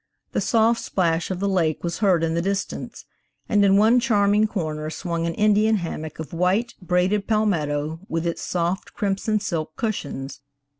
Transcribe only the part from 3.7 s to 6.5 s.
one charming corner swung an Indian hammock of